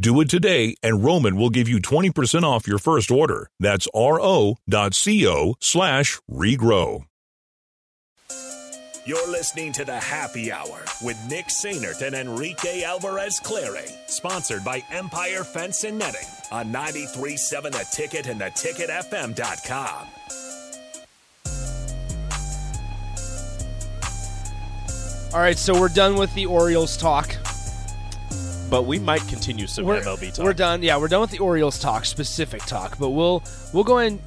Do 0.00 0.20
it 0.20 0.30
today, 0.30 0.76
and 0.80 1.02
Roman 1.02 1.36
will 1.36 1.50
give 1.50 1.68
you 1.68 1.80
20% 1.80 2.44
off 2.44 2.68
your 2.68 2.78
first 2.78 3.10
order. 3.10 3.50
That's 3.58 3.88
ro.co 3.92 5.54
slash 5.58 6.20
regrow. 6.30 7.04
You're 9.04 9.28
listening 9.28 9.72
to 9.72 9.84
the 9.84 9.96
Happy 9.96 10.52
Hour 10.52 10.84
with 11.02 11.16
Nick 11.28 11.46
Sainert 11.46 12.02
and 12.02 12.14
Enrique 12.14 12.84
Alvarez 12.84 13.40
Clary, 13.40 13.86
sponsored 14.06 14.62
by 14.62 14.84
Empire 14.92 15.42
Fence 15.42 15.82
and 15.82 15.98
Netting 15.98 16.28
on 16.52 16.72
93.7 16.72 17.72
The 17.72 17.86
Ticket 17.90 18.26
and 18.28 18.40
theticketfm.com. 18.40 20.06
All 25.34 25.40
right, 25.40 25.58
so 25.58 25.78
we're 25.78 25.88
done 25.88 26.16
with 26.16 26.32
the 26.34 26.46
Orioles 26.46 26.96
talk. 26.96 27.34
But 28.70 28.82
we 28.82 28.98
might 28.98 29.26
continue 29.28 29.66
some 29.66 29.86
we're, 29.86 30.00
MLB 30.00 30.34
talk. 30.34 30.44
We're 30.44 30.52
done. 30.52 30.82
Yeah, 30.82 30.98
we're 30.98 31.08
done 31.08 31.22
with 31.22 31.30
the 31.30 31.38
Orioles 31.38 31.78
talk, 31.78 32.04
specific 32.04 32.60
talk. 32.66 32.98
But 32.98 33.10
we'll 33.10 33.42
we'll 33.72 33.84
go 33.84 33.98
in. 33.98 34.20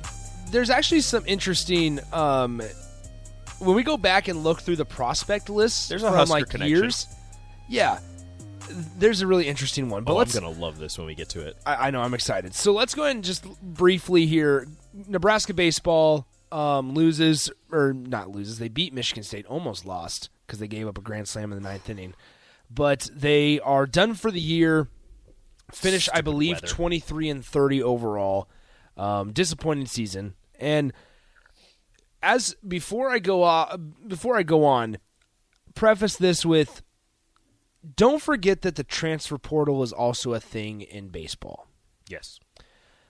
There's 0.50 0.70
actually 0.70 1.02
some 1.02 1.24
interesting. 1.28 2.00
Um, 2.12 2.62
when 3.60 3.76
we 3.76 3.84
go 3.84 3.98
back 3.98 4.28
and 4.28 4.44
look 4.44 4.62
through 4.62 4.78
the 4.78 4.86
prospect 4.86 5.50
list, 5.50 5.90
There's 5.90 6.02
a 6.04 6.08
from 6.08 6.16
Husker 6.16 6.34
like 6.34 6.50
connection. 6.50 6.76
years. 6.76 7.08
Yeah, 7.70 8.00
there's 8.98 9.22
a 9.22 9.28
really 9.28 9.48
interesting 9.48 9.90
one. 9.90 10.04
But 10.04 10.14
Oh, 10.14 10.20
I'm 10.20 10.28
gonna 10.30 10.50
love 10.50 10.80
this 10.80 10.98
when 10.98 11.06
we 11.08 11.14
get 11.16 11.30
to 11.30 11.42
it. 11.46 11.58
I, 11.66 11.88
I 11.88 11.92
know 11.92 12.02
I'm 12.02 12.14
excited. 12.16 12.56
So 12.56 12.74
let's 12.74 12.96
go 12.96 13.04
ahead 13.04 13.16
and 13.16 13.24
just 13.24 13.46
briefly 13.62 14.26
here. 14.26 14.68
Nebraska 15.08 15.54
baseball 15.54 16.26
um, 16.52 16.94
loses 16.94 17.52
or 17.72 17.94
not 17.94 18.30
loses. 18.30 18.58
They 18.60 18.68
beat 18.70 18.94
Michigan 18.94 19.24
State, 19.24 19.46
almost 19.46 19.86
lost 19.86 20.30
because 20.48 20.60
they 20.60 20.68
gave 20.68 20.88
up 20.88 20.98
a 20.98 21.02
grand 21.02 21.28
slam 21.28 21.52
in 21.52 21.62
the 21.62 21.70
ninth 21.70 21.90
inning. 21.90 22.14
But 22.74 23.10
they 23.14 23.60
are 23.60 23.86
done 23.86 24.14
for 24.14 24.32
the 24.32 24.40
year. 24.40 24.88
Finish, 25.72 26.10
I 26.14 26.22
believe, 26.22 26.58
weather. 26.58 26.68
23 26.68 27.30
and 27.30 27.46
30 27.46 27.84
overall. 27.84 28.50
Um, 28.98 29.32
disappointing 29.34 29.88
season. 29.88 30.36
And 30.60 30.94
as 32.22 32.56
before 32.66 33.10
I 33.10 33.20
go 33.20 33.44
on, 33.44 33.96
before 34.08 34.38
I 34.38 34.44
go 34.44 34.66
on, 34.66 34.98
preface 35.74 36.16
this 36.16 36.46
with 36.46 36.82
don't 37.96 38.22
forget 38.22 38.62
that 38.62 38.76
the 38.76 38.84
transfer 38.84 39.38
portal 39.38 39.82
is 39.84 39.92
also 39.92 40.34
a 40.34 40.40
thing 40.40 40.82
in 40.82 41.10
baseball. 41.10 41.68
Yes. 42.08 42.40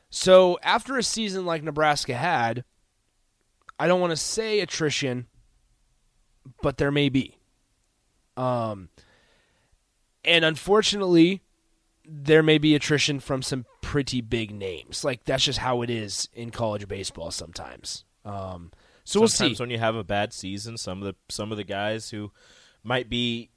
So 0.09 0.59
after 0.63 0.97
a 0.97 1.03
season 1.03 1.45
like 1.45 1.63
Nebraska 1.63 2.15
had, 2.15 2.63
I 3.79 3.87
don't 3.87 3.99
want 3.99 4.11
to 4.11 4.17
say 4.17 4.59
attrition, 4.59 5.27
but 6.61 6.77
there 6.77 6.91
may 6.91 7.09
be. 7.09 7.37
Um, 8.37 8.89
and 10.23 10.45
unfortunately, 10.45 11.41
there 12.05 12.43
may 12.43 12.57
be 12.57 12.75
attrition 12.75 13.19
from 13.19 13.41
some 13.41 13.65
pretty 13.81 14.21
big 14.21 14.53
names. 14.53 15.03
Like 15.03 15.23
that's 15.23 15.43
just 15.43 15.59
how 15.59 15.81
it 15.81 15.89
is 15.89 16.27
in 16.33 16.51
college 16.51 16.87
baseball 16.87 17.31
sometimes. 17.31 18.05
Um, 18.25 18.71
so 19.03 19.19
we'll 19.19 19.29
see. 19.29 19.37
Sometimes 19.37 19.59
when 19.59 19.69
you 19.69 19.79
have 19.79 19.95
a 19.95 20.03
bad 20.03 20.33
season, 20.33 20.77
some 20.77 21.01
of 21.01 21.05
the 21.05 21.15
some 21.33 21.51
of 21.51 21.57
the 21.57 21.63
guys 21.63 22.09
who 22.09 22.31
might 22.83 23.09
be 23.09 23.49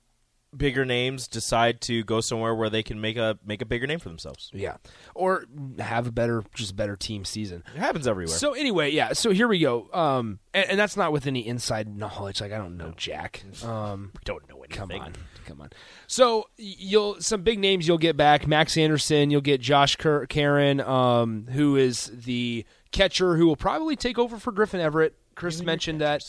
bigger 0.57 0.85
names 0.85 1.27
decide 1.27 1.81
to 1.81 2.05
go 2.05 2.21
somewhere 2.21 2.55
where 2.55 2.71
they 2.71 2.83
can 2.83 3.01
make 3.01 3.17
a 3.17 3.39
make 3.45 3.61
a 3.61 3.67
bigger 3.67 3.87
name 3.87 3.99
for 3.99 4.09
themselves. 4.09 4.51
Yeah, 4.53 4.77
or 5.15 5.45
have 5.79 6.07
a 6.07 6.13
better, 6.13 6.45
just 6.55 6.77
better 6.77 6.97
team 6.97 7.25
season. 7.25 7.63
It 7.75 7.79
happens 7.79 8.07
everywhere. 8.07 8.37
So 8.37 8.55
anyway, 8.55 8.91
yeah. 8.91 9.13
So 9.13 9.31
here 9.31 9.49
we 9.49 9.59
go. 9.59 9.89
Um, 9.93 10.39
and, 10.53 10.71
and 10.71 10.79
that's 10.79 10.97
not 10.97 11.13
with 11.13 11.27
any 11.27 11.47
inside 11.47 11.89
knowledge. 11.89 12.41
Like 12.41 12.53
I 12.53 12.59
don't 12.59 12.77
know 12.77 12.93
Jack. 12.97 13.43
Um, 13.65 14.11
we 14.15 14.21
don't 14.25 14.49
know 14.49 14.63
anything. 14.63 14.89
come 14.89 14.91
on, 14.91 15.13
come 15.45 15.61
on. 15.61 15.71
So 16.07 16.49
you'll 16.57 17.21
some 17.21 17.43
big 17.43 17.59
names 17.59 17.87
you'll 17.87 17.99
get 17.99 18.17
back. 18.17 18.47
Max 18.47 18.77
Anderson. 18.77 19.31
You'll 19.31 19.41
get 19.41 19.61
Josh 19.61 19.97
Ker- 19.97 20.27
Caron, 20.27 20.81
um, 20.81 21.47
who 21.53 21.77
is 21.77 22.11
the 22.13 22.65
catcher 22.93 23.37
who 23.37 23.47
will 23.47 23.57
probably 23.57 23.97
take 23.97 24.19
over 24.19 24.39
for 24.39 24.53
Griffin 24.53 24.81
Everitt. 24.81 25.11
Chris 25.35 25.63
mentioned 25.63 26.01
that. 26.01 26.23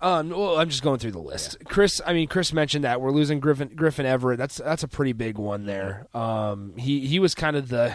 Um, 0.00 0.30
well, 0.30 0.58
I'm 0.58 0.68
just 0.68 0.84
going 0.84 1.00
through 1.00 1.10
the 1.10 1.18
list. 1.18 1.56
Chris, 1.64 2.00
I 2.06 2.12
mean, 2.12 2.28
Chris 2.28 2.52
mentioned 2.52 2.84
that 2.84 3.00
we're 3.00 3.10
losing 3.10 3.40
Griffin 3.40 3.72
Griffin 3.74 4.06
Everitt. 4.06 4.36
That's 4.36 4.58
that's 4.58 4.84
a 4.84 4.88
pretty 4.88 5.12
big 5.12 5.38
one 5.38 5.66
there. 5.66 6.06
Um, 6.14 6.76
he 6.76 7.06
he 7.06 7.18
was 7.18 7.34
kind 7.34 7.56
of 7.56 7.68
the 7.68 7.94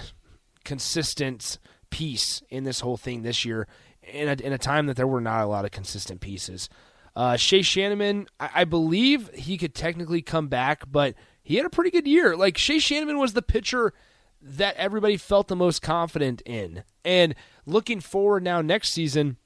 consistent 0.65 1.59
piece 1.89 2.41
in 2.49 2.65
this 2.65 2.81
whole 2.81 2.97
thing 2.97 3.21
this 3.21 3.45
year, 3.45 3.67
in 4.01 4.27
a, 4.27 4.33
in 4.33 4.51
a 4.51 4.57
time 4.57 4.87
that 4.87 4.97
there 4.97 5.07
were 5.07 5.21
not 5.21 5.43
a 5.43 5.47
lot 5.47 5.63
of 5.63 5.71
consistent 5.71 6.19
pieces. 6.19 6.67
Uh, 7.15 7.37
Shay 7.37 7.59
Schanaman, 7.59 8.27
I, 8.39 8.49
I 8.55 8.63
believe 8.63 9.29
he 9.33 9.57
could 9.57 9.75
technically 9.75 10.21
come 10.21 10.47
back, 10.47 10.83
but 10.91 11.15
he 11.43 11.57
had 11.57 11.65
a 11.65 11.69
pretty 11.69 11.91
good 11.91 12.07
year. 12.07 12.35
Like 12.35 12.57
Shay 12.57 12.77
Schanaman 12.77 13.19
was 13.19 13.33
the 13.33 13.41
pitcher 13.41 13.93
that 14.41 14.75
everybody 14.75 15.17
felt 15.17 15.47
the 15.47 15.55
most 15.55 15.81
confident 15.81 16.41
in, 16.45 16.83
and 17.05 17.35
looking 17.65 17.99
forward 17.99 18.43
now 18.43 18.61
next 18.61 18.91
season. 18.91 19.37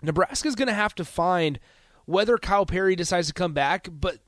Nebraska's 0.00 0.54
going 0.54 0.68
to 0.68 0.74
have 0.74 0.94
to 0.94 1.04
find 1.04 1.58
whether 2.04 2.38
Kyle 2.38 2.64
Perry 2.66 2.94
decides 2.94 3.26
to 3.28 3.34
come 3.34 3.52
back, 3.52 3.88
but 3.90 4.18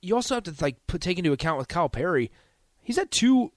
you 0.00 0.14
also 0.16 0.34
have 0.34 0.44
to 0.44 0.54
like 0.60 0.86
put 0.86 1.00
take 1.00 1.18
into 1.18 1.32
account 1.32 1.56
with 1.58 1.68
Kyle 1.68 1.88
Perry, 1.88 2.30
he's 2.82 2.96
had 2.96 3.10
two 3.10 3.52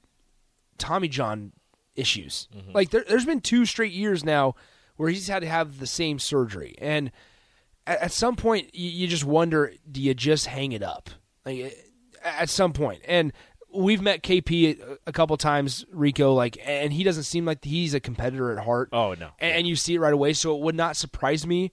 Tommy 0.78 1.07
John 1.07 1.51
issues. 1.95 2.47
Like 2.74 2.91
there, 2.91 3.03
there's 3.07 3.25
been 3.25 3.41
two 3.41 3.66
straight 3.66 3.91
years 3.94 4.24
now 4.24 4.56
where 4.97 5.09
he's 5.09 5.28
had 5.28 5.40
to 5.41 5.47
have 5.50 5.79
the 5.79 5.88
same 5.88 6.19
surgery, 6.19 6.75
and 6.79 7.12
at, 7.88 8.01
at 8.01 8.12
some 8.12 8.35
point 8.35 8.73
you, 8.73 8.90
you 8.90 9.07
just 9.07 9.25
wonder, 9.25 9.73
do 9.90 10.01
you 10.01 10.13
just 10.13 10.47
hang 10.47 10.72
it 10.72 10.84
up? 10.84 11.09
Like 11.46 11.59
eh, 11.59 11.69
at 12.23 12.50
some 12.50 12.73
point, 12.73 13.01
and 13.07 13.31
we've 13.75 14.01
met 14.01 14.23
KP 14.23 14.79
a, 14.79 14.97
a 15.07 15.12
couple 15.12 15.35
times, 15.38 15.85
Rico, 15.91 16.34
like, 16.34 16.57
and 16.66 16.91
he 16.94 17.03
doesn't 17.03 17.24
seem 17.24 17.45
like 17.45 17.63
he's 17.63 17.94
a 17.94 18.00
competitor 18.00 18.51
at 18.51 18.63
heart. 18.63 18.90
Oh, 18.91 19.13
no. 19.13 19.29
and, 19.40 19.57
and 19.57 19.68
you 19.68 19.75
see 19.75 19.95
it 19.95 20.00
right 20.00 20.13
away. 20.13 20.34
So 20.34 20.56
it 20.56 20.62
would 20.62 20.75
not 20.75 20.95
surprise 20.95 21.45
me 21.45 21.72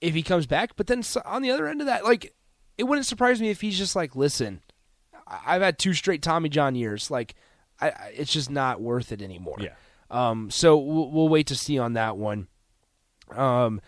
if 0.00 0.14
he 0.14 0.22
comes 0.22 0.46
back. 0.46 0.76
But 0.76 0.86
then 0.86 1.02
on 1.24 1.42
the 1.42 1.50
other 1.50 1.66
end 1.66 1.80
of 1.80 1.86
that, 1.86 2.04
like, 2.04 2.34
it 2.76 2.84
wouldn't 2.84 3.06
surprise 3.06 3.40
me 3.40 3.50
if 3.50 3.60
he's 3.60 3.78
just 3.78 3.96
like, 3.96 4.14
listen, 4.14 4.62
I've 5.26 5.62
had 5.62 5.78
two 5.78 5.94
straight 5.94 6.22
Tommy 6.22 6.48
John 6.48 6.74
years. 6.74 7.10
Like, 7.10 7.34
I, 7.80 7.90
I, 7.90 8.12
it's 8.14 8.32
just 8.32 8.50
not 8.50 8.80
worth 8.80 9.12
it 9.12 9.22
anymore. 9.22 9.56
Yeah. 9.60 9.74
Um. 10.10 10.50
So 10.50 10.76
we'll, 10.78 11.10
we'll 11.10 11.28
wait 11.28 11.48
to 11.48 11.56
see 11.56 11.78
on 11.78 11.94
that 11.94 12.16
one. 12.16 12.48
Um. 13.34 13.80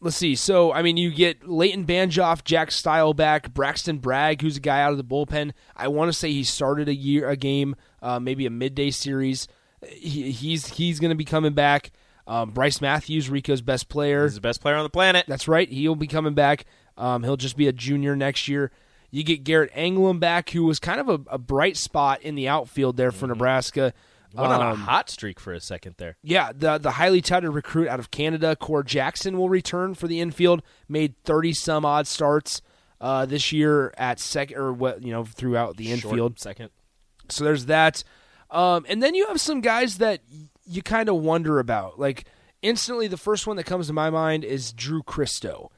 Let's 0.00 0.16
see. 0.16 0.36
So, 0.36 0.72
I 0.72 0.82
mean, 0.82 0.96
you 0.96 1.10
get 1.10 1.48
Leighton 1.48 1.84
Banjoff, 1.84 2.44
Jack 2.44 2.70
Style 2.70 3.14
back, 3.14 3.52
Braxton 3.52 3.98
Bragg, 3.98 4.42
who's 4.42 4.56
a 4.56 4.60
guy 4.60 4.80
out 4.80 4.92
of 4.92 4.96
the 4.96 5.04
bullpen. 5.04 5.52
I 5.74 5.88
want 5.88 6.08
to 6.08 6.12
say 6.12 6.30
he 6.30 6.44
started 6.44 6.88
a 6.88 6.94
year, 6.94 7.28
a 7.28 7.36
game, 7.36 7.74
uh, 8.00 8.20
maybe 8.20 8.46
a 8.46 8.50
midday 8.50 8.90
series. 8.90 9.48
He, 9.84 10.30
he's 10.30 10.68
he's 10.68 11.00
going 11.00 11.10
to 11.10 11.16
be 11.16 11.24
coming 11.24 11.52
back. 11.52 11.90
Um, 12.28 12.50
Brice 12.50 12.80
Matthews, 12.80 13.28
Rico's 13.28 13.62
best 13.62 13.88
player. 13.88 14.24
He's 14.24 14.34
the 14.34 14.40
best 14.40 14.60
player 14.60 14.76
on 14.76 14.84
the 14.84 14.90
planet. 14.90 15.24
That's 15.26 15.48
right. 15.48 15.68
He'll 15.68 15.96
be 15.96 16.06
coming 16.06 16.34
back. 16.34 16.64
Um, 16.96 17.24
he'll 17.24 17.36
just 17.36 17.56
be 17.56 17.66
a 17.66 17.72
junior 17.72 18.14
next 18.14 18.46
year. 18.46 18.70
You 19.10 19.24
get 19.24 19.44
Garrett 19.44 19.72
Anglim 19.72 20.20
back, 20.20 20.50
who 20.50 20.64
was 20.64 20.78
kind 20.78 21.00
of 21.00 21.08
a, 21.08 21.20
a 21.30 21.38
bright 21.38 21.76
spot 21.76 22.20
in 22.22 22.34
the 22.34 22.46
outfield 22.46 22.96
there 22.96 23.10
for 23.10 23.26
Nebraska. 23.26 23.94
Went 24.34 24.52
on 24.52 24.60
a 24.60 24.70
Um, 24.72 24.80
hot 24.82 25.08
streak 25.10 25.40
for 25.40 25.52
a 25.52 25.60
second 25.60 25.94
there. 25.98 26.16
yeah, 26.22 26.52
the 26.54 26.78
the 26.78 26.92
highly 26.92 27.20
touted 27.22 27.50
recruit 27.54 27.88
out 27.88 27.98
of 27.98 28.10
Canada, 28.10 28.54
Core 28.56 28.82
Jackson, 28.82 29.38
will 29.38 29.48
return 29.48 29.94
for 29.94 30.06
the 30.06 30.20
infield. 30.20 30.62
Made 30.88 31.14
thirty 31.24 31.52
some 31.52 31.84
odd 31.84 32.06
starts 32.06 32.60
uh, 33.00 33.24
this 33.26 33.52
year 33.52 33.92
at 33.96 34.20
second 34.20 34.56
or 34.58 34.72
what 34.72 35.02
you 35.02 35.12
know 35.12 35.24
throughout 35.24 35.76
the 35.76 35.86
Short 35.96 36.04
infield. 36.04 36.38
second. 36.40 36.70
So 37.30 37.44
there's 37.44 37.66
that, 37.66 38.04
um, 38.50 38.84
and 38.88 39.02
then 39.02 39.14
you 39.14 39.26
have 39.28 39.40
some 39.40 39.60
guys 39.60 39.98
that 39.98 40.20
y- 40.32 40.48
you 40.66 40.82
kind 40.82 41.08
of 41.08 41.16
wonder 41.16 41.58
about. 41.58 41.98
Like 41.98 42.26
instantly 42.62 43.06
the 43.06 43.16
first 43.16 43.46
one 43.46 43.56
that 43.56 43.64
comes 43.64 43.86
to 43.86 43.92
my 43.92 44.10
mind 44.10 44.44
is 44.44 44.72
Drew 44.72 45.02
Christo. 45.02 45.70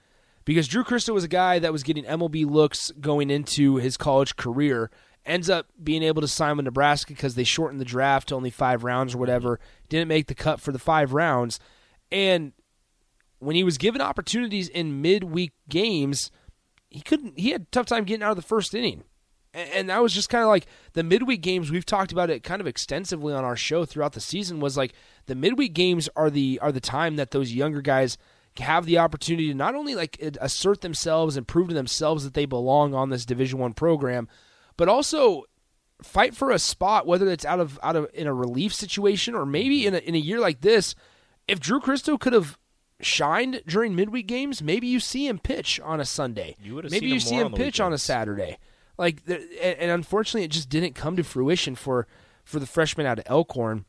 Because 0.47 0.67
Drew 0.67 0.83
Christo 0.83 1.13
was 1.13 1.23
a 1.23 1.29
guy 1.29 1.59
that 1.59 1.73
was 1.73 1.83
getting 1.83 2.05
MLB 2.05 2.45
looks 2.51 2.91
going 3.01 3.31
into 3.31 3.77
his 3.77 3.97
college 3.99 4.37
career, 4.37 4.91
ends 5.31 5.49
up 5.49 5.67
being 5.83 6.03
able 6.03 6.21
to 6.21 6.29
sign 6.29 6.57
with 6.57 6.65
Nebraska 6.65 7.13
because 7.15 7.37
they 7.37 7.45
shortened 7.45 7.81
the 7.81 7.85
draft 7.85 8.29
to 8.29 8.35
only 8.35 8.51
five 8.51 8.83
rounds 8.83 9.15
or 9.15 9.19
whatever, 9.19 9.61
didn't 9.89 10.09
make 10.09 10.27
the 10.27 10.35
cut 10.35 10.61
for 10.61 10.73
the 10.73 10.79
five 10.79 11.13
rounds. 11.13 11.61
And 12.11 12.53
when 13.39 13.55
he 13.55 13.63
was 13.63 13.79
given 13.79 14.01
opportunities 14.01 14.69
in 14.69 15.01
midweek 15.01 15.53
games, 15.69 16.33
he 16.89 17.01
couldn't 17.01 17.39
he 17.39 17.51
had 17.51 17.63
a 17.63 17.67
tough 17.71 17.87
time 17.87 18.05
getting 18.05 18.25
out 18.25 18.33
of 18.33 18.37
the 18.37 18.43
first 18.43 18.75
inning. 18.75 19.05
And 19.53 19.89
that 19.89 20.03
was 20.03 20.13
just 20.13 20.29
kind 20.29 20.43
of 20.43 20.49
like 20.49 20.67
the 20.93 21.03
midweek 21.03 21.41
games 21.41 21.71
we've 21.71 21.87
talked 21.87 22.13
about 22.13 22.31
it 22.31 22.45
kind 22.45 22.61
of 22.61 22.69
extensively 22.69 23.33
on 23.33 23.45
our 23.45 23.57
show 23.57 23.85
throughout 23.85 24.13
the 24.13 24.21
season 24.21 24.61
was 24.61 24.77
like 24.77 24.93
the 25.27 25.35
midweek 25.35 25.73
games 25.73 26.09
are 26.15 26.31
the 26.31 26.59
are 26.61 26.73
the 26.73 26.81
time 26.81 27.17
that 27.17 27.31
those 27.31 27.53
younger 27.53 27.81
guys 27.83 28.17
have 28.59 28.85
the 28.85 28.99
opportunity 28.99 29.49
to 29.49 29.55
not 29.55 29.75
only 29.75 29.95
like 29.95 30.19
assert 30.41 30.81
themselves 30.81 31.37
and 31.37 31.49
prove 31.49 31.69
to 31.69 31.75
themselves 31.75 32.25
that 32.25 32.35
they 32.35 32.45
belong 32.45 32.95
on 32.95 33.11
this 33.11 33.25
division 33.25 33.59
1 33.59 33.73
program 33.75 34.29
but 34.81 34.89
also 34.89 35.45
fight 36.01 36.35
for 36.35 36.51
a 36.51 36.59
spot 36.59 37.07
whether 37.07 37.29
it's 37.29 37.45
out 37.45 37.61
of 37.61 37.79
out 37.83 37.97
of 37.97 38.09
in 38.15 38.27
a 38.27 38.33
relief 38.33 38.73
situation 38.73 39.35
or 39.35 39.45
maybe 39.45 39.87
in 39.87 39.95
a, 39.95 39.99
in 39.99 40.15
a 40.15 40.19
year 40.19 40.41
like 40.41 40.63
this. 40.63 40.95
If 41.47 41.61
Drew 41.61 41.81
Christo 41.81 42.17
could 42.17 42.33
have 42.33 42.59
shined 42.99 43.63
during 43.67 43.95
midweek 43.95 44.27
games 44.27 44.63
maybe 44.63 44.87
you 44.87 44.99
see 44.99 45.27
him 45.27 45.39
pitch 45.39 45.79
on 45.81 46.01
a 46.01 46.07
Sunday. 46.07 46.57
You 46.63 46.77
would 46.77 46.85
have 46.85 46.93
maybe 46.93 47.09
you 47.09 47.21
see 47.21 47.35
him 47.35 47.53
pitch 47.53 47.79
on 47.79 47.93
a. 47.93 47.99
Saturday. 47.99 48.57
Like 48.97 49.21
and, 49.27 49.45
and 49.61 49.91
unfortunately 49.91 50.45
it 50.45 50.51
just 50.51 50.71
didn't 50.71 50.95
come 50.95 51.15
to 51.17 51.25
fruition 51.25 51.75
for 51.75 52.07
for 52.43 52.59
the 52.59 52.67
freshman 52.67 53.05
out 53.05 53.19
of 53.19 53.27
Elkhorn. 53.27 53.85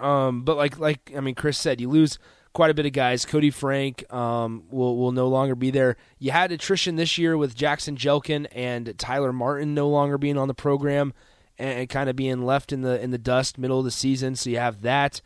Um, 0.00 0.44
but 0.44 0.56
like 0.56 0.78
like 0.78 1.12
I 1.16 1.20
mean, 1.20 1.34
Chris 1.34 1.58
said, 1.58 1.80
you 1.80 1.88
lose 1.88 2.16
quite 2.56 2.70
a 2.70 2.74
bit 2.74 2.86
of 2.86 2.92
guys. 2.92 3.26
Cody 3.26 3.50
Frank 3.50 4.10
um, 4.12 4.64
will 4.70 4.96
will 4.96 5.12
no 5.12 5.28
longer 5.28 5.54
be 5.54 5.70
there. 5.70 5.96
You 6.18 6.30
had 6.30 6.52
attrition 6.52 6.96
this 6.96 7.18
year 7.18 7.36
with 7.36 7.54
Jackson 7.54 7.96
Jelkin 7.98 8.46
and 8.50 8.98
Tyler 8.98 9.30
Martin 9.30 9.74
no 9.74 9.90
longer 9.90 10.16
being 10.16 10.38
on 10.38 10.48
the 10.48 10.54
program 10.54 11.12
and, 11.58 11.80
and 11.80 11.88
kind 11.90 12.08
of 12.08 12.16
being 12.16 12.46
left 12.46 12.72
in 12.72 12.80
the 12.80 12.98
in 12.98 13.10
the 13.10 13.18
dust 13.18 13.58
middle 13.58 13.78
of 13.78 13.84
the 13.84 13.90
season. 13.90 14.36
So 14.36 14.48
you 14.48 14.58
have 14.58 14.80
that. 14.80 15.20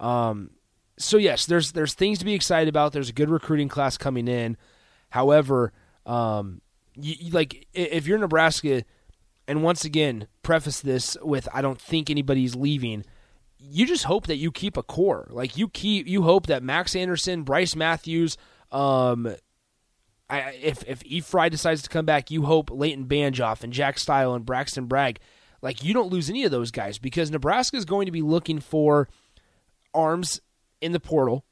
Um, 0.00 0.50
so 0.98 1.18
yes, 1.18 1.46
there's 1.46 1.70
there's 1.70 1.94
things 1.94 2.18
to 2.18 2.24
be 2.24 2.34
excited 2.34 2.68
about. 2.68 2.92
There's 2.92 3.10
a 3.10 3.12
good 3.14 3.30
recruiting 3.30 3.68
class 3.68 3.96
coming 3.96 4.26
in. 4.26 4.56
However, 5.10 5.72
um, 6.04 6.62
you, 6.96 7.14
you- 7.16 7.30
like 7.32 7.68
if 7.72 8.08
you're 8.08 8.18
Nebraska, 8.18 8.82
and 9.46 9.62
once 9.62 9.84
again, 9.84 10.26
preface 10.42 10.80
this 10.80 11.16
with 11.22 11.48
I 11.54 11.62
don't 11.62 11.80
think 11.80 12.10
anybody's 12.10 12.56
leaving 12.56 13.04
you 13.62 13.86
just 13.86 14.04
hope 14.04 14.26
that 14.26 14.36
you 14.36 14.50
keep 14.50 14.76
a 14.76 14.82
core. 14.82 15.28
Like 15.30 15.56
you 15.56 15.68
keep, 15.68 16.06
you 16.08 16.22
hope 16.22 16.46
that 16.46 16.62
Max 16.62 16.96
Anderson, 16.96 17.42
Brice 17.42 17.76
Matthews, 17.76 18.36
um, 18.70 19.34
I, 20.28 20.58
if 20.62 20.82
if 20.88 21.04
E. 21.04 21.20
Fry 21.20 21.48
decides 21.48 21.82
to 21.82 21.90
come 21.90 22.06
back, 22.06 22.30
you 22.30 22.42
hope 22.42 22.70
Leighton 22.70 23.06
Banjoff 23.06 23.62
and 23.62 23.72
Jack 23.72 23.98
Style 23.98 24.34
and 24.34 24.46
Braxton 24.46 24.86
Bragg, 24.86 25.20
like 25.60 25.84
you 25.84 25.92
don't 25.94 26.10
lose 26.10 26.30
any 26.30 26.44
of 26.44 26.50
those 26.50 26.70
guys 26.70 26.98
because 26.98 27.30
Nebraska 27.30 27.76
is 27.76 27.84
going 27.84 28.06
to 28.06 28.12
be 28.12 28.22
looking 28.22 28.58
for 28.58 29.08
arms 29.94 30.40
in 30.80 30.92
the 30.92 31.00
portal. 31.00 31.44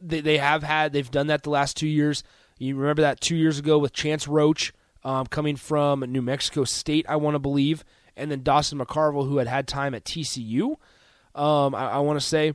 They, 0.00 0.20
they 0.20 0.38
have 0.38 0.62
had, 0.62 0.92
they've 0.92 1.10
done 1.10 1.26
that 1.28 1.42
the 1.42 1.50
last 1.50 1.76
two 1.76 1.88
years. 1.88 2.22
You 2.58 2.76
remember 2.76 3.02
that 3.02 3.20
two 3.20 3.36
years 3.36 3.58
ago 3.58 3.78
with 3.78 3.92
Chance 3.92 4.26
Hroch 4.26 4.70
um, 5.02 5.26
coming 5.26 5.56
from 5.56 6.00
New 6.00 6.22
Mexico 6.22 6.64
State, 6.64 7.06
I 7.08 7.16
want 7.16 7.34
to 7.34 7.38
believe, 7.38 7.84
and 8.16 8.30
then 8.30 8.42
Dawson 8.42 8.78
McCarville, 8.78 9.28
who 9.28 9.38
had 9.38 9.48
had 9.48 9.66
time 9.66 9.94
at 9.94 10.04
TCU. 10.04 10.76
Um, 11.36 11.74
I, 11.74 11.88
I 11.90 11.98
want 11.98 12.18
to 12.18 12.26
say 12.26 12.54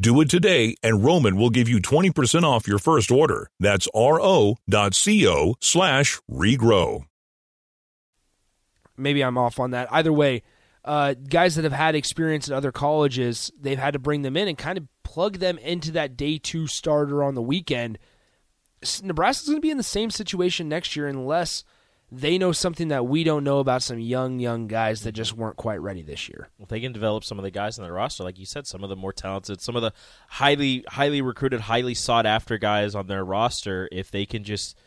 Do 0.00 0.20
it 0.20 0.28
today 0.28 0.76
and 0.82 1.02
Roman 1.04 1.36
will 1.36 1.50
give 1.50 1.68
you 1.68 1.80
20% 1.80 2.42
off 2.42 2.68
your 2.68 2.78
first 2.78 3.10
order. 3.10 3.48
That's 3.58 3.88
ro.co 3.94 5.54
slash 5.60 6.20
regrow. 6.30 7.04
maybe 8.96 9.22
I'm 9.22 9.38
off 9.38 9.58
on 9.58 9.70
that. 9.72 9.92
Either 9.92 10.12
way, 10.12 10.42
uh, 10.84 11.14
guys 11.14 11.56
that 11.56 11.64
have 11.64 11.72
had 11.72 11.94
experience 11.94 12.48
at 12.48 12.54
other 12.54 12.72
colleges, 12.72 13.50
they've 13.58 13.78
had 13.78 13.94
to 13.94 13.98
bring 13.98 14.22
them 14.22 14.36
in 14.36 14.48
and 14.48 14.56
kind 14.56 14.78
of 14.78 14.86
plug 15.02 15.38
them 15.38 15.58
into 15.58 15.92
that 15.92 16.16
day 16.16 16.38
two 16.38 16.66
starter 16.66 17.22
on 17.22 17.34
the 17.34 17.42
weekend. 17.42 17.98
Nebraska's 19.02 19.48
going 19.48 19.58
to 19.58 19.62
be 19.62 19.70
in 19.70 19.78
the 19.78 19.82
same 19.82 20.10
situation 20.10 20.68
next 20.68 20.94
year 20.94 21.08
unless 21.08 21.64
they 22.10 22.38
know 22.38 22.52
something 22.52 22.88
that 22.88 23.06
we 23.06 23.24
don't 23.24 23.42
know 23.42 23.58
about 23.58 23.82
some 23.82 23.98
young, 23.98 24.38
young 24.38 24.68
guys 24.68 25.02
that 25.02 25.12
just 25.12 25.32
weren't 25.32 25.56
quite 25.56 25.80
ready 25.80 26.02
this 26.02 26.28
year. 26.28 26.48
If 26.60 26.68
they 26.68 26.80
can 26.80 26.92
develop 26.92 27.24
some 27.24 27.38
of 27.38 27.42
the 27.42 27.50
guys 27.50 27.78
in 27.78 27.84
their 27.84 27.92
roster, 27.92 28.22
like 28.22 28.38
you 28.38 28.46
said, 28.46 28.66
some 28.66 28.84
of 28.84 28.90
the 28.90 28.96
more 28.96 29.12
talented, 29.12 29.60
some 29.60 29.74
of 29.74 29.82
the 29.82 29.92
highly 30.28 30.84
highly 30.88 31.20
recruited, 31.20 31.62
highly 31.62 31.94
sought 31.94 32.26
after 32.26 32.58
guys 32.58 32.94
on 32.94 33.08
their 33.08 33.24
roster, 33.24 33.88
if 33.90 34.10
they 34.10 34.24
can 34.24 34.44
just 34.44 34.78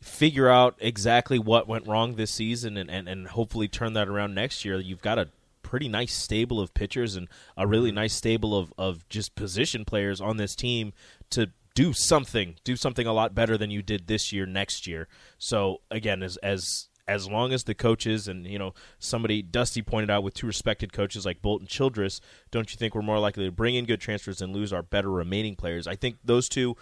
figure 0.00 0.48
out 0.48 0.74
exactly 0.78 1.38
what 1.38 1.68
went 1.68 1.86
wrong 1.86 2.14
this 2.14 2.30
season 2.30 2.76
and, 2.76 2.90
and, 2.90 3.08
and 3.08 3.28
hopefully 3.28 3.68
turn 3.68 3.92
that 3.92 4.08
around 4.08 4.34
next 4.34 4.64
year, 4.64 4.80
you've 4.80 5.02
got 5.02 5.18
a 5.18 5.28
pretty 5.62 5.88
nice 5.88 6.12
stable 6.12 6.58
of 6.58 6.74
pitchers 6.74 7.16
and 7.16 7.28
a 7.56 7.66
really 7.66 7.92
nice 7.92 8.12
stable 8.12 8.56
of, 8.56 8.72
of 8.76 9.08
just 9.08 9.34
position 9.34 9.84
players 9.84 10.20
on 10.20 10.36
this 10.36 10.56
team 10.56 10.92
to 11.30 11.50
do 11.74 11.92
something, 11.92 12.56
do 12.64 12.76
something 12.76 13.06
a 13.06 13.12
lot 13.12 13.34
better 13.34 13.56
than 13.56 13.70
you 13.70 13.82
did 13.82 14.06
this 14.06 14.32
year, 14.32 14.46
next 14.46 14.86
year. 14.86 15.08
So 15.38 15.80
again, 15.90 16.22
as 16.22 16.36
as 16.38 16.88
as 17.08 17.28
long 17.28 17.52
as 17.52 17.64
the 17.64 17.74
coaches 17.74 18.28
and 18.28 18.46
you 18.46 18.58
know 18.58 18.74
somebody 18.98 19.42
Dusty 19.42 19.82
pointed 19.82 20.10
out 20.10 20.22
with 20.22 20.34
two 20.34 20.46
respected 20.46 20.92
coaches 20.92 21.26
like 21.26 21.42
Bolton 21.42 21.66
Childress, 21.66 22.20
don't 22.50 22.72
you 22.72 22.78
think 22.78 22.94
we're 22.94 23.02
more 23.02 23.18
likely 23.18 23.44
to 23.44 23.52
bring 23.52 23.74
in 23.74 23.86
good 23.86 24.00
transfers 24.00 24.40
and 24.40 24.54
lose 24.54 24.72
our 24.72 24.82
better 24.82 25.10
remaining 25.10 25.56
players? 25.56 25.86
I 25.86 25.96
think 25.96 26.16
those 26.24 26.48
two 26.48 26.76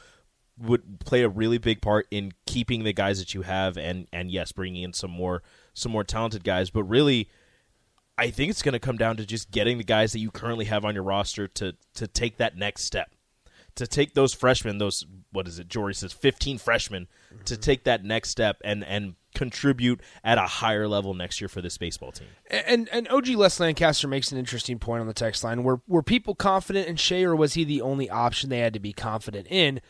would 0.59 1.01
play 1.01 1.23
a 1.23 1.29
really 1.29 1.57
big 1.57 1.81
part 1.81 2.07
in 2.11 2.33
keeping 2.47 2.85
the 2.85 2.93
guys 2.93 3.19
that 3.19 3.35
you 3.35 3.43
have 3.43 3.77
and 3.77 4.07
and 4.13 4.31
yes, 4.31 4.53
bringing 4.53 4.83
in 4.83 4.93
some 4.93 5.11
more 5.11 5.43
some 5.75 5.93
more 5.93 6.05
talented 6.05 6.45
guys, 6.45 6.71
but 6.71 6.85
really 6.85 7.29
I 8.19 8.31
think 8.31 8.51
it's 8.51 8.63
going 8.63 8.75
to 8.75 8.79
come 8.79 8.99
down 8.99 9.17
to 9.17 9.25
just 9.25 9.51
getting 9.51 9.79
the 9.79 9.85
guys 9.85 10.13
that 10.13 10.19
you 10.19 10.31
currently 10.31 10.67
have 10.67 10.85
on 10.85 10.95
your 10.95 11.05
roster 11.05 11.49
to 11.49 11.75
to 11.95 12.07
take 12.07 12.37
that 12.37 12.57
next 12.57 12.85
step. 12.85 13.11
To 13.77 13.87
take 13.87 14.15
those 14.15 14.35
freshmen, 14.35 14.79
those 14.79 15.07
what 15.33 15.47
is 15.47 15.59
it? 15.59 15.69
Jory 15.69 15.95
says 15.95 16.13
fifteen 16.13 16.59
freshmen 16.59 17.09
to 17.45 17.57
take 17.57 17.85
that 17.85 18.05
next 18.05 18.31
step 18.31 18.61
and 18.65 18.85
and 18.85 19.15
contribute 19.35 20.01
at 20.25 20.39
a 20.39 20.47
higher 20.47 20.89
level 20.89 21.15
next 21.15 21.41
year 21.41 21.49
for 21.49 21.61
this 21.61 21.79
baseball 21.79 22.13
team. 22.13 22.29
And 22.51 22.89
and 22.91 23.09
OG 23.09 23.29
Les 23.29 23.61
Lancaster 23.61 24.09
makes 24.09 24.33
an 24.33 24.39
interesting 24.39 24.79
point 24.79 25.01
on 25.01 25.07
the 25.07 25.15
text 25.15 25.45
line. 25.45 25.63
Were 25.63 25.81
were 25.87 26.03
people 26.03 26.35
confident 26.35 26.89
in 26.89 26.97
Shay, 26.97 27.25
or 27.25 27.37
was 27.37 27.55
he 27.55 27.65
the 27.65 27.81
only 27.81 28.11
option 28.11 28.51
they 28.51 28.59
had 28.59 28.75
to 28.75 28.81
be 28.81 28.93
confident 28.93 29.47
in? 29.49 29.81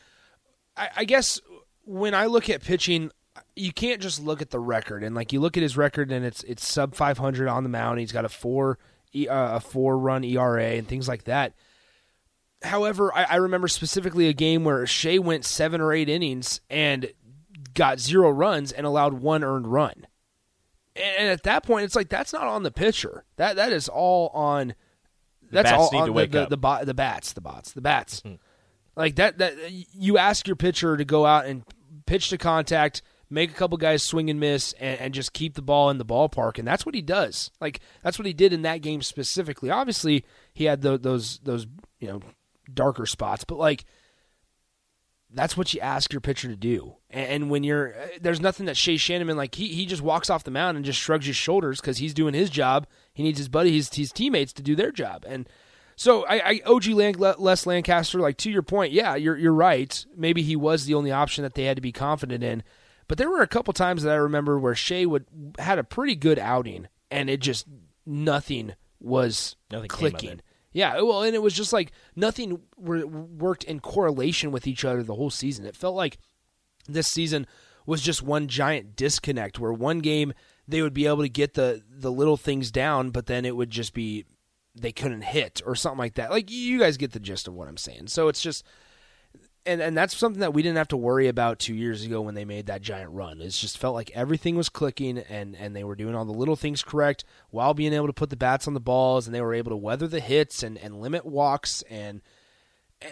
I, 0.76 0.88
I 0.96 1.04
guess 1.04 1.40
when 1.84 2.14
I 2.14 2.26
look 2.26 2.48
at 2.48 2.62
pitching, 2.62 3.10
you 3.56 3.72
can't 3.72 4.00
just 4.00 4.22
look 4.22 4.42
at 4.42 4.50
the 4.50 4.60
record 4.60 5.02
and 5.02 5.14
like 5.14 5.32
you 5.32 5.40
look 5.40 5.56
at 5.56 5.62
his 5.62 5.76
record 5.76 6.12
and 6.12 6.24
it's 6.24 6.42
it's 6.44 6.66
sub 6.66 6.94
500 6.94 7.48
on 7.48 7.62
the 7.62 7.68
mound. 7.68 8.00
He's 8.00 8.12
got 8.12 8.24
a 8.24 8.28
four 8.28 8.78
uh, 9.16 9.26
a 9.28 9.60
four 9.60 9.98
run 9.98 10.24
ERA 10.24 10.64
and 10.64 10.86
things 10.86 11.08
like 11.08 11.24
that. 11.24 11.54
However, 12.62 13.14
I, 13.14 13.24
I 13.24 13.36
remember 13.36 13.68
specifically 13.68 14.28
a 14.28 14.32
game 14.32 14.64
where 14.64 14.86
Shay 14.86 15.18
went 15.18 15.44
seven 15.44 15.80
or 15.80 15.92
eight 15.92 16.08
innings 16.08 16.60
and 16.68 17.10
got 17.74 18.00
zero 18.00 18.30
runs 18.30 18.72
and 18.72 18.86
allowed 18.86 19.14
one 19.14 19.42
earned 19.44 19.66
run. 19.66 20.06
And 20.96 21.28
at 21.28 21.44
that 21.44 21.62
point, 21.62 21.84
it's 21.84 21.96
like 21.96 22.08
that's 22.08 22.32
not 22.32 22.46
on 22.46 22.62
the 22.62 22.70
pitcher. 22.70 23.24
That 23.36 23.56
that 23.56 23.72
is 23.72 23.88
all 23.88 24.28
on. 24.28 24.74
That's 25.50 25.70
bats 25.70 25.82
all 25.92 25.96
on 25.96 26.08
the 26.08 26.26
the, 26.26 26.46
the, 26.46 26.56
bo- 26.56 26.84
the 26.84 26.94
bats, 26.94 27.32
the 27.32 27.40
bots, 27.40 27.72
the 27.72 27.80
bats. 27.80 28.22
Like 28.96 29.16
that. 29.16 29.38
That 29.38 29.54
you 29.70 30.18
ask 30.18 30.46
your 30.46 30.56
pitcher 30.56 30.96
to 30.96 31.04
go 31.04 31.24
out 31.24 31.46
and 31.46 31.62
pitch 32.06 32.28
to 32.30 32.38
contact, 32.38 33.02
make 33.30 33.50
a 33.50 33.54
couple 33.54 33.78
guys 33.78 34.02
swing 34.02 34.28
and 34.30 34.40
miss, 34.40 34.74
and, 34.74 35.00
and 35.00 35.14
just 35.14 35.32
keep 35.32 35.54
the 35.54 35.62
ball 35.62 35.90
in 35.90 35.98
the 35.98 36.04
ballpark. 36.04 36.58
And 36.58 36.66
that's 36.66 36.84
what 36.84 36.94
he 36.94 37.02
does. 37.02 37.50
Like 37.60 37.80
that's 38.02 38.18
what 38.18 38.26
he 38.26 38.32
did 38.32 38.52
in 38.52 38.62
that 38.62 38.82
game 38.82 39.00
specifically. 39.00 39.70
Obviously, 39.70 40.24
he 40.52 40.64
had 40.64 40.82
the, 40.82 40.98
those 40.98 41.38
those 41.38 41.66
you 42.00 42.08
know 42.08 42.20
darker 42.72 43.06
spots, 43.06 43.44
but 43.44 43.58
like 43.58 43.84
that's 45.32 45.56
what 45.56 45.72
you 45.72 45.80
ask 45.80 46.12
your 46.12 46.20
pitcher 46.20 46.48
to 46.48 46.56
do. 46.56 46.96
And 47.08 47.50
when 47.50 47.62
you're 47.62 47.94
uh, 47.94 48.06
there's 48.20 48.40
nothing 48.40 48.66
that 48.66 48.76
Shay 48.76 48.96
Shannon 48.96 49.36
like 49.36 49.54
he 49.54 49.68
he 49.68 49.86
just 49.86 50.02
walks 50.02 50.30
off 50.30 50.44
the 50.44 50.50
mound 50.50 50.76
and 50.76 50.84
just 50.84 50.98
shrugs 50.98 51.26
his 51.26 51.36
shoulders 51.36 51.80
because 51.80 51.98
he's 51.98 52.14
doing 52.14 52.34
his 52.34 52.50
job. 52.50 52.86
He 53.12 53.22
needs 53.22 53.38
his 53.38 53.48
buddy, 53.48 53.72
his 53.72 53.92
his 53.94 54.12
teammates 54.12 54.52
to 54.54 54.62
do 54.62 54.74
their 54.74 54.90
job. 54.90 55.24
And 55.26 55.48
so 55.96 56.24
I, 56.26 56.50
I 56.50 56.60
OG 56.66 56.86
Land, 56.86 57.20
Les 57.20 57.66
Lancaster, 57.66 58.20
like 58.20 58.38
to 58.38 58.50
your 58.50 58.62
point, 58.62 58.92
yeah, 58.92 59.14
you're 59.14 59.36
you're 59.36 59.52
right. 59.52 60.04
Maybe 60.16 60.42
he 60.42 60.56
was 60.56 60.86
the 60.86 60.94
only 60.94 61.12
option 61.12 61.42
that 61.42 61.54
they 61.54 61.64
had 61.64 61.76
to 61.76 61.82
be 61.82 61.92
confident 61.92 62.42
in. 62.42 62.62
But 63.06 63.18
there 63.18 63.30
were 63.30 63.42
a 63.42 63.48
couple 63.48 63.72
times 63.72 64.04
that 64.04 64.12
I 64.12 64.16
remember 64.16 64.58
where 64.58 64.74
Shay 64.74 65.04
would 65.04 65.26
had 65.58 65.78
a 65.78 65.84
pretty 65.84 66.14
good 66.14 66.38
outing, 66.38 66.88
and 67.10 67.28
it 67.28 67.40
just 67.40 67.66
nothing 68.06 68.74
was 69.00 69.56
Nothing 69.70 69.88
clicking. 69.88 70.40
Yeah, 70.72 71.00
well, 71.00 71.22
and 71.22 71.34
it 71.34 71.42
was 71.42 71.54
just 71.54 71.72
like 71.72 71.92
nothing 72.14 72.60
were, 72.76 73.06
worked 73.06 73.64
in 73.64 73.80
correlation 73.80 74.52
with 74.52 74.66
each 74.66 74.84
other 74.84 75.02
the 75.02 75.14
whole 75.14 75.30
season. 75.30 75.66
It 75.66 75.76
felt 75.76 75.96
like 75.96 76.18
this 76.88 77.08
season 77.08 77.46
was 77.86 78.02
just 78.02 78.22
one 78.22 78.46
giant 78.46 78.94
disconnect 78.94 79.58
where 79.58 79.72
one 79.72 79.98
game 79.98 80.32
they 80.68 80.82
would 80.82 80.94
be 80.94 81.06
able 81.06 81.22
to 81.22 81.28
get 81.28 81.54
the 81.54 81.82
the 81.90 82.12
little 82.12 82.36
things 82.36 82.70
down, 82.70 83.10
but 83.10 83.26
then 83.26 83.44
it 83.44 83.56
would 83.56 83.70
just 83.70 83.94
be 83.94 84.24
they 84.74 84.92
couldn't 84.92 85.22
hit 85.22 85.60
or 85.66 85.74
something 85.74 85.98
like 85.98 86.14
that. 86.14 86.30
Like 86.30 86.50
you 86.50 86.78
guys 86.78 86.96
get 86.96 87.12
the 87.12 87.20
gist 87.20 87.48
of 87.48 87.54
what 87.54 87.68
I'm 87.68 87.76
saying. 87.76 88.06
So 88.06 88.28
it's 88.28 88.40
just 88.40 88.64
and 89.66 89.80
and 89.80 89.96
that's 89.96 90.16
something 90.16 90.40
that 90.40 90.54
we 90.54 90.62
didn't 90.62 90.78
have 90.78 90.88
to 90.88 90.96
worry 90.96 91.28
about 91.28 91.58
two 91.58 91.74
years 91.74 92.04
ago 92.04 92.20
when 92.20 92.34
they 92.34 92.44
made 92.44 92.66
that 92.66 92.82
giant 92.82 93.10
run. 93.10 93.40
It 93.40 93.50
just 93.50 93.78
felt 93.78 93.94
like 93.94 94.10
everything 94.14 94.56
was 94.56 94.68
clicking 94.68 95.18
and 95.18 95.56
and 95.56 95.76
they 95.76 95.84
were 95.84 95.96
doing 95.96 96.14
all 96.14 96.24
the 96.24 96.32
little 96.32 96.56
things 96.56 96.82
correct 96.82 97.24
while 97.50 97.74
being 97.74 97.92
able 97.92 98.06
to 98.06 98.12
put 98.12 98.30
the 98.30 98.36
bats 98.36 98.66
on 98.66 98.74
the 98.74 98.80
balls 98.80 99.26
and 99.26 99.34
they 99.34 99.40
were 99.40 99.54
able 99.54 99.70
to 99.70 99.76
weather 99.76 100.08
the 100.08 100.20
hits 100.20 100.62
and 100.62 100.78
and 100.78 101.00
limit 101.00 101.26
walks 101.26 101.82
and 101.90 102.22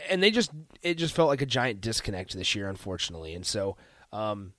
and 0.09 0.23
they 0.23 0.31
just 0.31 0.51
it 0.83 0.95
just 0.95 1.15
felt 1.15 1.29
like 1.29 1.43
a 1.43 1.47
giant 1.47 1.81
disconnect 1.81 2.35
this 2.35 2.55
year, 2.55 2.69
unfortunately. 2.69 3.35
And 3.35 3.47
so 3.47 3.77
um, 4.13 4.53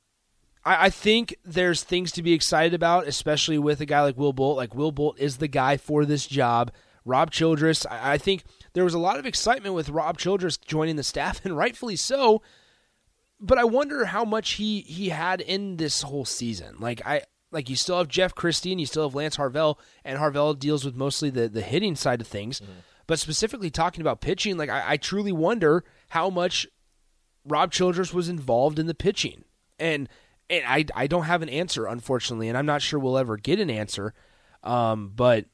I, 0.65 0.85
I 0.85 0.89
think 0.89 1.35
there's 1.43 1.83
things 1.83 2.11
to 2.13 2.23
be 2.23 2.33
excited 2.33 2.73
about, 2.73 3.07
especially 3.07 3.57
with 3.57 3.81
a 3.81 3.85
guy 3.85 4.01
like 4.01 4.17
Will 4.17 4.33
Bolt. 4.33 4.57
Like 4.57 4.75
Will 4.75 4.91
Bolt 4.91 5.19
is 5.19 5.37
the 5.37 5.47
guy 5.47 5.77
for 5.77 6.05
this 6.05 6.25
job. 6.25 6.71
Rob 7.05 7.31
Childress, 7.31 7.85
I, 7.85 8.13
I 8.13 8.17
think 8.17 8.43
there 8.73 8.83
was 8.83 8.93
a 8.93 8.99
lot 8.99 9.19
of 9.19 9.25
excitement 9.25 9.75
with 9.75 9.89
Rob 9.89 10.17
Childress 10.17 10.57
joining 10.57 10.95
the 10.95 11.03
staff, 11.03 11.41
and 11.45 11.57
rightfully 11.57 11.95
so. 11.95 12.41
But 13.39 13.57
I 13.57 13.63
wonder 13.63 14.05
how 14.05 14.25
much 14.25 14.53
he 14.53 14.81
he 14.81 15.09
had 15.09 15.39
in 15.39 15.77
this 15.77 16.01
whole 16.01 16.25
season. 16.25 16.75
Like 16.79 17.01
I 17.05 17.23
like 17.51 17.69
you 17.69 17.75
still 17.75 17.97
have 17.97 18.09
Jeff 18.09 18.35
Christy 18.35 18.71
and 18.71 18.79
you 18.79 18.85
still 18.85 19.03
have 19.03 19.15
Lance 19.15 19.37
Harvell, 19.37 19.77
and 20.03 20.19
Harvell 20.19 20.57
deals 20.57 20.83
with 20.83 20.95
mostly 20.95 21.29
the 21.29 21.47
the 21.47 21.61
hitting 21.61 21.95
side 21.95 22.21
of 22.21 22.27
things. 22.27 22.61
But 23.07 23.17
specifically 23.17 23.71
talking 23.71 24.01
about 24.01 24.21
pitching, 24.21 24.57
like 24.57 24.69
I, 24.69 24.83
I 24.85 24.97
truly 24.97 25.31
wonder 25.31 25.83
how 26.09 26.29
much 26.29 26.67
Rob 27.45 27.71
Childress 27.71 28.13
was 28.13 28.29
involved 28.29 28.77
in 28.77 28.87
the 28.87 28.93
pitching, 28.93 29.45
and 29.79 30.09
and 30.49 30.63
I 30.67 30.85
I 30.93 31.07
don't 31.07 31.23
have 31.23 31.41
an 31.41 31.49
answer 31.49 31.87
unfortunately, 31.87 32.49
and 32.49 32.57
I'm 32.57 32.65
not 32.65 32.81
sure 32.81 32.99
we'll 32.99 33.17
ever 33.17 33.37
get 33.37 33.59
an 33.59 33.69
answer. 33.69 34.13
Um, 34.63 35.13
but 35.15 35.45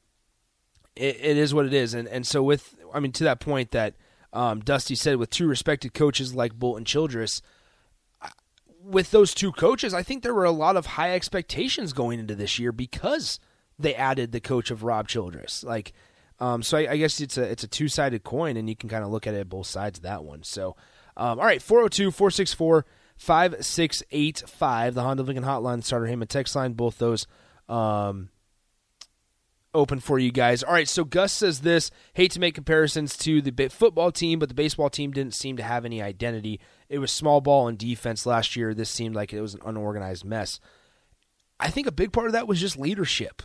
it, 0.96 1.16
it 1.20 1.36
is 1.36 1.54
what 1.54 1.66
it 1.66 1.74
is, 1.74 1.94
and 1.94 2.08
and 2.08 2.26
so 2.26 2.42
with 2.42 2.74
I 2.92 3.00
mean 3.00 3.12
to 3.12 3.24
that 3.24 3.40
point 3.40 3.70
that 3.72 3.94
um, 4.32 4.60
Dusty 4.60 4.94
said 4.94 5.16
with 5.16 5.30
two 5.30 5.46
respected 5.46 5.94
coaches 5.94 6.34
like 6.34 6.54
Bolt 6.54 6.78
and 6.78 6.86
Childress, 6.86 7.42
with 8.82 9.10
those 9.10 9.34
two 9.34 9.52
coaches, 9.52 9.92
I 9.92 10.02
think 10.02 10.22
there 10.22 10.34
were 10.34 10.44
a 10.44 10.50
lot 10.50 10.76
of 10.76 10.86
high 10.86 11.14
expectations 11.14 11.92
going 11.92 12.20
into 12.20 12.34
this 12.34 12.58
year 12.58 12.72
because 12.72 13.40
they 13.78 13.94
added 13.94 14.32
the 14.32 14.40
coach 14.40 14.70
of 14.70 14.84
Rob 14.84 15.08
Childress. 15.08 15.64
Like, 15.64 15.92
um, 16.38 16.62
so 16.62 16.78
I, 16.78 16.92
I 16.92 16.96
guess 16.96 17.20
it's 17.20 17.36
a 17.36 17.42
it's 17.42 17.64
a 17.64 17.68
two 17.68 17.88
sided 17.88 18.22
coin, 18.24 18.56
and 18.56 18.68
you 18.68 18.76
can 18.76 18.88
kind 18.88 19.04
of 19.04 19.10
look 19.10 19.26
at 19.26 19.34
it 19.34 19.48
both 19.48 19.66
sides 19.66 19.98
of 19.98 20.02
that 20.04 20.24
one. 20.24 20.42
So, 20.42 20.76
um, 21.16 21.38
all 21.38 21.46
right, 21.46 21.62
402 21.62 22.10
464 22.10 22.86
5685, 23.16 24.94
the 24.94 25.02
Honda 25.02 25.22
Lincoln 25.22 25.44
Hotline, 25.44 25.82
Starter 25.82 26.06
him 26.06 26.20
Heyman 26.20 26.28
text 26.28 26.54
line, 26.54 26.74
both 26.74 26.98
those 26.98 27.26
um, 27.68 28.28
open 29.76 30.00
for 30.00 30.18
you 30.18 30.32
guys. 30.32 30.62
All 30.62 30.72
right, 30.72 30.88
so 30.88 31.04
Gus 31.04 31.32
says 31.32 31.60
this 31.60 31.90
hate 32.14 32.32
to 32.32 32.40
make 32.40 32.54
comparisons 32.54 33.16
to 33.18 33.40
the 33.40 33.68
football 33.68 34.10
team, 34.10 34.38
but 34.38 34.48
the 34.48 34.54
baseball 34.54 34.90
team 34.90 35.12
didn't 35.12 35.34
seem 35.34 35.56
to 35.58 35.62
have 35.62 35.84
any 35.84 36.02
identity. 36.02 36.60
It 36.88 36.98
was 36.98 37.12
small 37.12 37.40
ball 37.40 37.68
and 37.68 37.78
defense 37.78 38.26
last 38.26 38.56
year. 38.56 38.74
This 38.74 38.90
seemed 38.90 39.14
like 39.14 39.32
it 39.32 39.40
was 39.40 39.54
an 39.54 39.60
unorganized 39.64 40.24
mess. 40.24 40.58
I 41.60 41.70
think 41.70 41.86
a 41.86 41.92
big 41.92 42.12
part 42.12 42.26
of 42.26 42.32
that 42.32 42.48
was 42.48 42.60
just 42.60 42.78
leadership. 42.78 43.42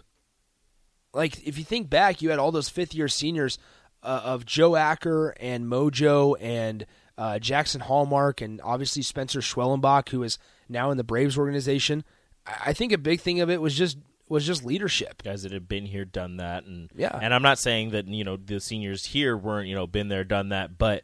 Like, 1.14 1.46
if 1.46 1.58
you 1.58 1.64
think 1.64 1.90
back, 1.90 2.22
you 2.22 2.30
had 2.30 2.40
all 2.40 2.52
those 2.52 2.70
fifth 2.70 2.96
year 2.96 3.08
seniors 3.08 3.58
uh, 4.02 4.22
of 4.24 4.46
Joe 4.46 4.76
Acker 4.76 5.36
and 5.40 5.66
Mojo 5.66 6.36
and 6.40 6.86
uh, 7.18 7.40
Jackson 7.40 7.82
Hallmark 7.82 8.42
and 8.42 8.62
obviously 8.64 9.04
Spencer 9.04 9.42
Schwellenbach, 9.42 10.10
who 10.10 10.24
is 10.24 10.40
now 10.70 10.92
in 10.92 10.98
the 10.98 11.04
Braves 11.04 11.38
organization. 11.38 12.04
I 12.46 12.54
I 12.66 12.74
think 12.74 12.92
a 12.92 12.98
big 12.98 13.22
thing 13.22 13.40
of 13.40 13.50
it 13.50 13.62
was 13.62 13.76
just 13.76 13.98
was 14.32 14.46
just 14.46 14.64
leadership. 14.64 15.24
guys 15.24 15.44
that 15.44 15.52
had 15.52 15.68
been 15.68 15.86
here, 15.86 16.06
done 16.06 16.38
that, 16.38 16.64
and 16.64 16.90
Yeah. 16.96 17.18
And 17.22 17.34
I'm 17.34 17.42
not 17.42 17.60
saying 17.60 17.92
that 17.92 18.08
you 18.08 18.24
know 18.24 18.38
the 18.38 18.60
seniors 18.60 19.08
here 19.08 19.36
weren't 19.36 19.68
you 19.68 19.76
know 19.76 19.86
been 19.86 20.08
there, 20.08 20.24
done 20.24 20.50
that, 20.50 20.78
but 20.78 21.04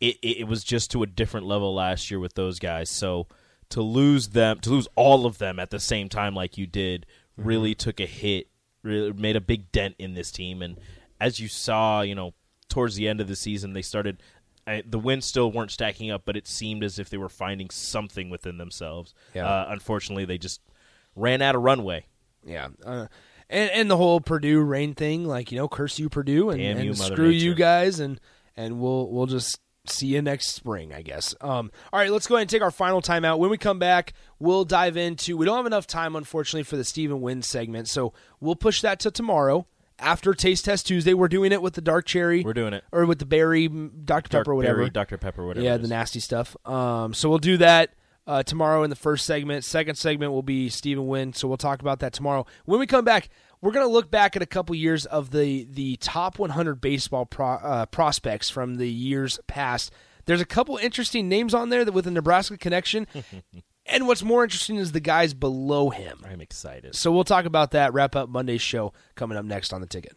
it 0.00 0.16
it, 0.22 0.38
it 0.40 0.48
was 0.48 0.64
just 0.64 0.90
to 0.92 1.02
a 1.02 1.06
different 1.06 1.46
level 1.46 1.74
last 1.74 2.10
year 2.10 2.18
with 2.18 2.34
those 2.34 2.58
guys. 2.58 2.88
So 2.88 3.26
to 3.70 3.82
lose 3.82 4.28
them, 4.28 4.60
to 4.60 4.70
lose 4.70 4.88
all 4.94 5.26
of 5.26 5.38
them 5.38 5.58
at 5.58 5.70
the 5.70 5.78
same 5.78 6.08
time 6.08 6.34
like 6.34 6.56
you 6.56 6.66
did, 6.66 7.04
really 7.36 7.74
took 7.74 8.00
a 8.00 8.06
hit. 8.06 8.48
Really 8.82 9.12
made 9.12 9.36
a 9.36 9.40
big 9.40 9.70
dent 9.72 9.96
in 9.98 10.14
this 10.14 10.30
team, 10.30 10.62
and 10.62 10.78
as 11.20 11.40
you 11.40 11.48
saw, 11.48 12.02
you 12.02 12.14
know, 12.14 12.34
towards 12.68 12.94
the 12.94 13.08
end 13.08 13.20
of 13.20 13.28
the 13.28 13.36
season, 13.36 13.72
they 13.72 13.82
started. 13.82 14.22
I, 14.68 14.82
the 14.84 14.98
wins 14.98 15.24
still 15.24 15.52
weren't 15.52 15.70
stacking 15.70 16.10
up, 16.10 16.22
but 16.24 16.36
it 16.36 16.48
seemed 16.48 16.82
as 16.82 16.98
if 16.98 17.08
they 17.08 17.16
were 17.16 17.28
finding 17.28 17.70
something 17.70 18.30
within 18.30 18.58
themselves. 18.58 19.14
Yeah. 19.32 19.46
Uh, 19.46 19.66
unfortunately, 19.68 20.24
they 20.24 20.38
just 20.38 20.60
ran 21.14 21.40
out 21.40 21.54
of 21.54 21.62
runway. 21.62 22.06
Yeah. 22.46 22.68
Uh, 22.84 23.06
and 23.48 23.70
and 23.70 23.90
the 23.90 23.96
whole 23.96 24.20
Purdue 24.20 24.60
rain 24.60 24.94
thing, 24.94 25.24
like 25.24 25.52
you 25.52 25.58
know, 25.58 25.68
curse 25.68 25.98
you 25.98 26.08
Purdue 26.08 26.50
and, 26.50 26.60
you, 26.60 26.68
and 26.68 26.98
Mother 26.98 27.14
screw 27.14 27.28
you 27.28 27.54
guys, 27.54 28.00
and 28.00 28.20
and 28.56 28.80
we'll 28.80 29.08
we'll 29.10 29.26
just 29.26 29.60
see 29.86 30.06
you 30.06 30.22
next 30.22 30.48
spring, 30.48 30.92
I 30.92 31.02
guess. 31.02 31.34
Um, 31.40 31.70
all 31.92 32.00
right, 32.00 32.10
let's 32.10 32.26
go 32.26 32.34
ahead 32.34 32.42
and 32.42 32.50
take 32.50 32.62
our 32.62 32.72
final 32.72 33.00
timeout. 33.00 33.38
When 33.38 33.50
we 33.50 33.58
come 33.58 33.78
back, 33.78 34.14
we'll 34.38 34.64
dive 34.64 34.96
into. 34.96 35.36
We 35.36 35.46
don't 35.46 35.56
have 35.56 35.66
enough 35.66 35.86
time, 35.86 36.16
unfortunately, 36.16 36.64
for 36.64 36.76
the 36.76 36.84
Stephen 36.84 37.20
Wynn 37.20 37.42
segment, 37.42 37.88
so 37.88 38.12
we'll 38.40 38.56
push 38.56 38.80
that 38.80 38.98
to 39.00 39.10
tomorrow 39.12 39.66
after 39.98 40.34
Taste 40.34 40.64
Test 40.64 40.86
Tuesday. 40.88 41.14
We're 41.14 41.28
doing 41.28 41.52
it 41.52 41.62
with 41.62 41.74
the 41.74 41.80
dark 41.80 42.06
cherry. 42.06 42.42
We're 42.42 42.52
doing 42.52 42.72
it. 42.72 42.82
or 42.90 43.06
with 43.06 43.20
the 43.20 43.26
berry, 43.26 43.68
Dr 43.68 44.28
Pepper, 44.28 44.44
Dark 44.44 44.56
whatever. 44.56 44.78
Berry, 44.78 44.90
Dr. 44.90 45.18
Pepper, 45.18 45.46
whatever. 45.46 45.64
Yeah, 45.64 45.76
the 45.76 45.88
nasty 45.88 46.20
stuff. 46.20 46.56
Um, 46.66 47.14
so 47.14 47.28
we'll 47.28 47.38
do 47.38 47.58
that 47.58 47.92
uh, 48.26 48.42
tomorrow 48.42 48.82
in 48.82 48.90
the 48.90 48.96
first 48.96 49.26
segment. 49.26 49.64
Second 49.64 49.96
segment 49.96 50.32
will 50.32 50.42
be 50.42 50.68
Stephen 50.68 51.06
Wynn. 51.06 51.32
So 51.32 51.48
we'll 51.48 51.56
talk 51.56 51.80
about 51.80 52.00
that 52.00 52.12
tomorrow. 52.12 52.46
When 52.64 52.80
we 52.80 52.86
come 52.86 53.04
back, 53.04 53.28
we're 53.60 53.72
going 53.72 53.86
to 53.86 53.92
look 53.92 54.10
back 54.10 54.36
at 54.36 54.42
a 54.42 54.46
couple 54.46 54.74
years 54.74 55.06
of 55.06 55.30
the 55.30 55.64
the 55.64 55.96
top 55.96 56.38
100 56.38 56.80
baseball 56.80 57.26
pro, 57.26 57.46
uh, 57.46 57.86
prospects 57.86 58.50
from 58.50 58.76
the 58.76 58.88
years 58.88 59.38
past. 59.46 59.92
There's 60.26 60.40
a 60.40 60.46
couple 60.46 60.76
interesting 60.76 61.28
names 61.28 61.54
on 61.54 61.68
there 61.68 61.84
that 61.84 61.92
with 61.92 62.06
a 62.06 62.10
Nebraska 62.10 62.58
connection. 62.58 63.06
and 63.86 64.06
what's 64.06 64.22
more 64.22 64.42
interesting 64.42 64.76
is 64.76 64.92
the 64.92 65.00
guys 65.00 65.34
below 65.34 65.90
him. 65.90 66.18
I'm 66.28 66.40
excited. 66.40 66.96
So 66.96 67.12
we'll 67.12 67.24
talk 67.24 67.44
about 67.44 67.70
that. 67.70 67.92
Wrap 67.92 68.16
up 68.16 68.28
Monday's 68.28 68.62
show 68.62 68.92
coming 69.14 69.38
up 69.38 69.44
next 69.44 69.72
on 69.72 69.80
the 69.80 69.86
ticket. 69.86 70.16